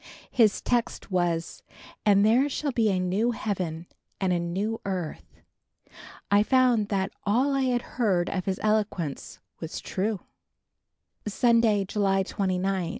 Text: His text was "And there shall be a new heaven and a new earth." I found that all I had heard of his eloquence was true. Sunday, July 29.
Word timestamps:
His 0.31 0.61
text 0.63 1.11
was 1.11 1.61
"And 2.07 2.25
there 2.25 2.49
shall 2.49 2.71
be 2.71 2.89
a 2.89 2.99
new 2.99 3.29
heaven 3.33 3.85
and 4.19 4.33
a 4.33 4.39
new 4.39 4.81
earth." 4.83 5.41
I 6.31 6.41
found 6.41 6.87
that 6.87 7.11
all 7.23 7.53
I 7.53 7.65
had 7.65 7.83
heard 8.01 8.27
of 8.27 8.45
his 8.45 8.59
eloquence 8.63 9.37
was 9.59 9.79
true. 9.79 10.21
Sunday, 11.27 11.85
July 11.85 12.23
29. 12.23 12.89